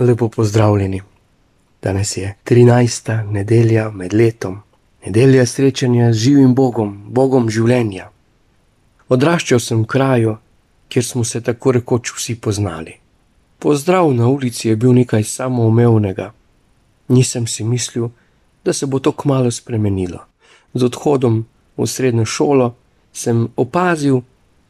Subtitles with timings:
[0.00, 1.00] Lepo pozdravljeni.
[1.82, 3.30] Danes je 13.
[3.30, 4.60] nedelja med letom,
[5.06, 8.06] nedelja srečanja z živim Bogom, Bogom življenja.
[9.08, 10.36] Odraščal sem v kraju,
[10.88, 12.94] kjer smo se tako rekoč vsi poznali.
[13.58, 16.30] Pozdrav na ulici je bil nekaj samoumevnega.
[17.08, 18.08] Nisem si mislil,
[18.64, 20.22] da se bo to kmalo spremenilo.
[20.74, 21.44] Z odhodom
[21.76, 22.70] v srednjo šolo
[23.12, 24.22] sem opazil,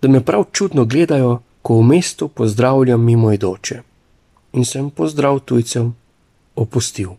[0.02, 3.89] da me prav čudno gledajo, ko v mestu pozdravljam mimoidoče
[4.52, 5.92] in sem pozdrav tujcem
[6.54, 7.16] opustil.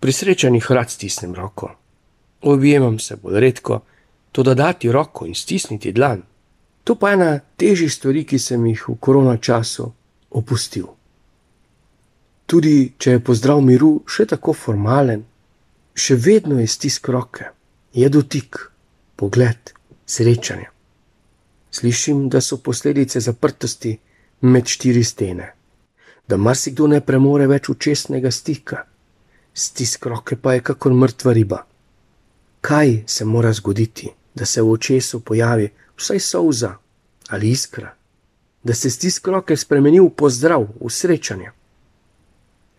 [0.00, 1.70] Pri srečanjih rad stisnem roko,
[2.42, 3.80] objemam se bolj redko,
[4.32, 6.22] to da dati roko in stisniti dlan.
[6.84, 9.90] To pa je ena težjih stvari, ki sem jih v korona času
[10.30, 10.86] opustil.
[12.46, 15.22] Tudi če je pozdrav miru še tako formalen,
[15.94, 17.44] še vedno je stisk roke,
[17.92, 18.56] je dotik,
[19.16, 19.74] pogled,
[20.06, 20.66] srečanje.
[21.70, 23.98] Slišim, da so posledice zaprtosti
[24.40, 25.59] med štiri stene
[26.30, 28.84] da marsikdo ne premore več učesnega stika,
[29.54, 31.58] stisk roke pa je kakor mrtva riba.
[32.60, 35.66] Kaj se mora zgoditi, da se v očesu pojavi
[35.98, 36.76] vsaj solza
[37.34, 37.90] ali iskra,
[38.62, 41.50] da se stisk roke spremeni v pozdrav, v srečanje?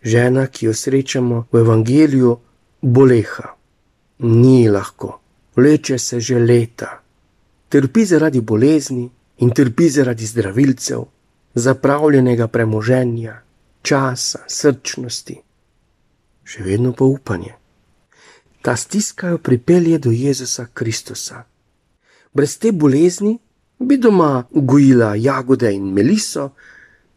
[0.02, 2.36] Žena, ki jo srečamo v evangeliju,
[2.82, 3.54] boleha,
[4.18, 5.18] ni lahko,
[5.56, 7.02] vleče se že leta,
[7.68, 9.10] trpi zaradi bolezni
[9.44, 11.04] in trpi zaradi zdravilcev,
[11.54, 13.40] zapravljenega premoženja,
[13.82, 15.36] časa, srčnosti,
[16.44, 17.54] še vedno pa upanje.
[18.62, 21.44] Ta stiska jo pripelje do Jezusa Kristusa.
[22.32, 23.38] Brez te bolezni
[23.78, 26.52] bi doma gojila jagode in meliso,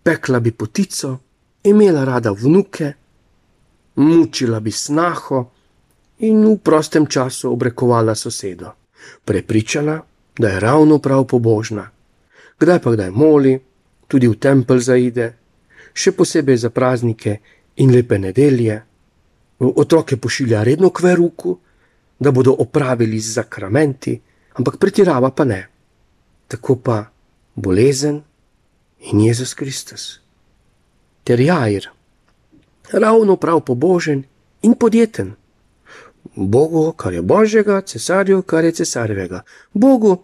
[0.03, 1.19] pekla bi potico,
[1.63, 2.93] imela rada vnuke,
[3.95, 5.45] mučila bi snaho
[6.17, 8.73] in v prostem času obrekovala sosedo,
[9.25, 10.01] prepričana,
[10.37, 11.89] da je ravno prav pobožna,
[12.59, 13.59] kdaj pa kdaj moli,
[14.07, 15.27] tudi v tempelj zaide,
[15.95, 17.39] še posebej za praznike
[17.81, 18.81] in lepe nedelje.
[19.59, 21.55] Otroke pošilja redno k veruku,
[22.19, 24.15] da bodo opravili z zakramenti,
[24.55, 25.61] ampak pretirava pa ne.
[26.47, 27.05] Tako pa
[27.55, 28.21] bolezen
[29.11, 30.19] in Jezus Kristus.
[31.23, 31.89] Ter Jair,
[32.91, 34.23] ravno prav pobožen
[34.61, 35.33] in podjeten.
[36.35, 39.41] Bogu, kar je božjega, cesarju, kar je cesarjevega.
[39.73, 40.23] Bogu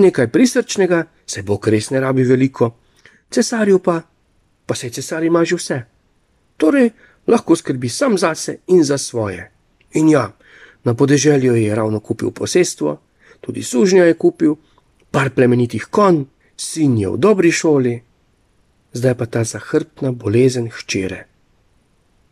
[0.00, 2.70] nekaj prisrčnega, se bo res ne rabi veliko
[3.34, 4.02] cesarju pa,
[4.66, 5.78] pa se cesar ima že vse.
[6.56, 6.90] Torej,
[7.26, 9.50] lahko skrbi sam zase in za svoje.
[9.94, 10.32] In ja,
[10.84, 13.00] na podeželju je ravno kupil posestvo,
[13.40, 14.56] tudi sužnja je kupil,
[15.10, 16.24] par plemenitih konj,
[16.56, 17.94] sin je v dobri šoli,
[18.92, 21.26] zdaj pa ta zahrbtna bolezen hčere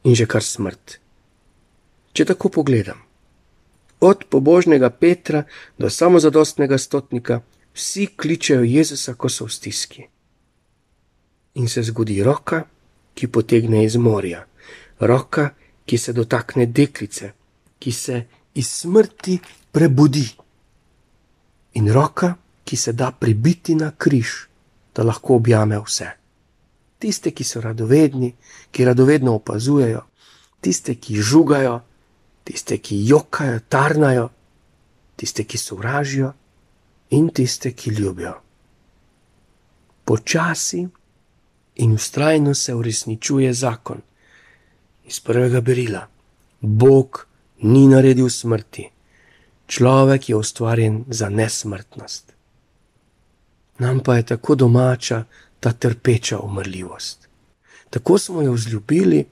[0.05, 0.99] in že kar smrt.
[2.13, 2.99] Če tako pogledam,
[4.01, 5.45] od pobožnega Petra
[5.79, 7.41] do samozadostnega stotnika,
[7.75, 10.03] vsi kličejo Jezusa, ko so v stiski
[11.55, 12.65] in se zgodi roka,
[13.15, 14.47] ki potegne iz morja,
[15.01, 15.51] roka,
[15.85, 17.33] ki se dotakne deklice,
[17.79, 18.23] ki se
[18.55, 19.39] iz smrti
[19.73, 20.27] prebudi,
[21.73, 24.49] in roka, ki se da pribiti na križ,
[24.95, 26.09] da lahko objame vse.
[26.99, 28.31] Tiste, ki so radovedni,
[28.71, 30.03] ki radovedno opazujejo,
[30.61, 31.81] tiste, ki žugajo,
[32.45, 34.29] tiste, ki jokajo, tarnajo,
[35.17, 36.33] tiste, ki sovražijo
[37.11, 38.37] in tiste, ki ljubijo.
[40.05, 40.87] Počasi
[41.75, 44.01] in ustrajno se uresničuje zakon.
[45.05, 46.07] Iz prvega berila:
[46.61, 47.27] Bog
[47.63, 48.89] ni naredil smrti,
[49.67, 52.33] človek je ustvarjen za nesmrtnost.
[53.79, 55.25] Nam pa je tako domača
[55.61, 57.29] ta trpeča umrljivost.
[57.91, 59.25] Tako smo jo vzljubili,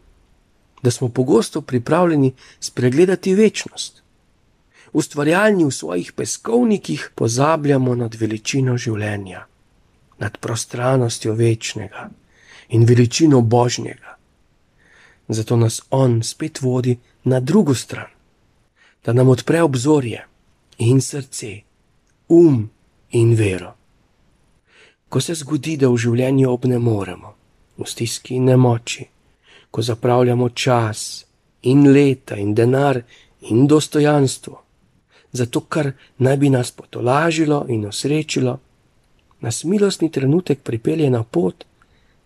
[0.83, 4.03] da smo pogosto pripravljeni spregledati večnost.
[4.93, 9.47] Ustvarjalni v svojih peskovnikih pozabljamo nad veličino življenja,
[10.19, 12.11] nad prostranostjo večnega
[12.71, 14.17] in veličino Božjega.
[15.29, 18.11] Zato nas On spet vodi na drugo stran,
[19.05, 20.27] da nam odpre obzorje
[20.79, 21.61] in srce,
[22.29, 22.71] um
[23.11, 23.75] in vero.
[25.09, 27.35] Ko se zgodi, da v življenju obnemoremo,
[27.79, 29.07] v stiski in nemoči,
[29.71, 31.25] ko zapravljamo čas
[31.63, 33.03] in leta in denar
[33.41, 34.63] in dostojanstvo,
[35.33, 38.59] zato kar naj bi nas potolažilo in osrečilo,
[39.41, 41.65] nas milostni trenutek pripelje na pot,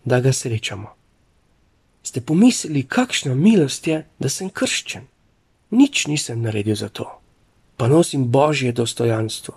[0.04, 0.88] da ga srečamo.
[2.02, 5.06] Ste pomislili, kakšna milost je, da sem krščen?
[5.70, 7.08] Nič nisem naredil za to,
[7.76, 9.56] pa nosim božje dostojanstvo.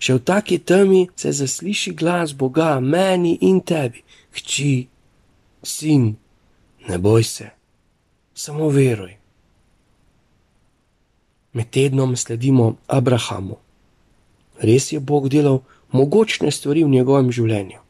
[0.00, 4.02] Še v taki temi se zasliši glas Boga meni in tebi,
[4.32, 4.88] hči,
[5.62, 6.16] sin,
[6.88, 7.50] ne boj se,
[8.34, 9.14] samo veruj.
[11.54, 13.60] Med tednom sledimo Abrahamu.
[14.58, 15.62] Res je Bog delal
[15.92, 17.83] mogočne stvari v njegovem življenju.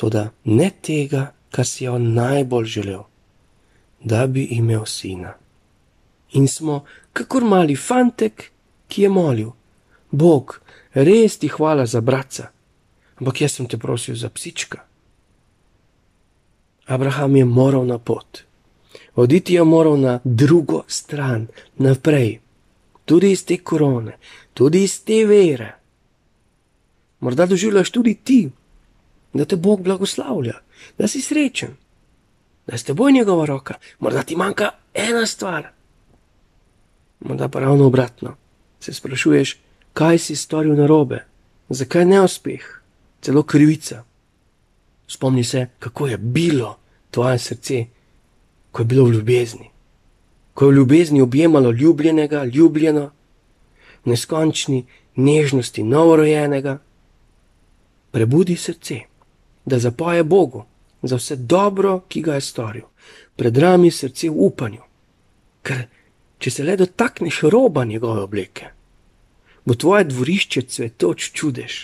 [0.00, 3.02] Toda ne tega kar si je on najbolj želel,
[4.00, 5.34] da bi imel sina.
[6.32, 8.50] In smo, kakor mali fantek,
[8.88, 9.50] ki je molil:
[10.10, 10.60] Bog,
[10.94, 12.50] res ti hvala za brata,
[13.18, 14.78] ampak jaz sem te prosil za psička.
[16.86, 18.42] Abraham je moral na pot,
[19.14, 22.40] oditi je moral na drugo stran, naprej,
[23.04, 24.16] tudi iz te korone,
[24.54, 25.74] tudi iz te vere.
[27.20, 28.50] Morda doživljaš tudi ti,
[29.32, 30.54] da te Bog blagoslavlja,
[30.98, 31.76] da si srečen,
[32.66, 35.68] da je s teboj njegova roka, morda ti manjka ena stvar.
[37.20, 38.36] Morda pa ravno obratno,
[38.80, 39.58] se sprašuješ,
[39.92, 41.24] kaj si storil na robe,
[41.68, 42.80] zakaj neuspeh,
[43.20, 44.04] celo krivica.
[45.06, 46.78] Spomni se, kako je bilo
[47.10, 47.84] tvoje srce,
[48.72, 49.70] ko je bilo v ljubezni,
[50.54, 53.10] ko je v ljubezni objemalo ljubljenega, ljubljeno,
[54.04, 54.86] v neskončni
[55.16, 56.78] nežnosti novorojenega.
[58.10, 59.09] Prebudi srce
[59.64, 60.64] da zapoje Bogu
[61.02, 62.84] za vse dobro, ki ga je storil.
[63.36, 64.82] Predrami srce v upanju,
[65.62, 65.86] ker
[66.38, 68.68] če se le dotakneš roba njegove obleke,
[69.64, 71.78] bo tvoje dvorišče cvetoč čudež,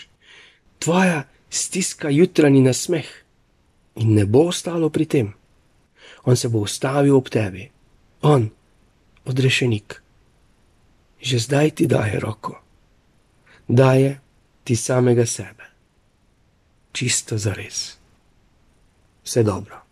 [0.78, 3.08] tvoja stiska jutranji nasmeh
[3.96, 5.32] in ne bo ostalo pri tem.
[6.24, 7.70] On se bo ustavil ob tebi,
[8.22, 8.50] on,
[9.24, 10.02] odrešenik.
[11.20, 12.58] Že zdaj ti daje roko,
[13.68, 14.20] daje
[14.64, 15.75] ti samega sebe
[16.96, 17.98] čisto za res.
[19.24, 19.85] Vse dobro.